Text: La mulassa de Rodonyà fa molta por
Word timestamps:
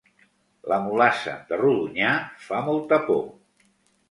La 0.71 0.79
mulassa 0.85 1.35
de 1.51 1.59
Rodonyà 1.63 2.15
fa 2.47 2.63
molta 2.71 3.01
por 3.11 3.23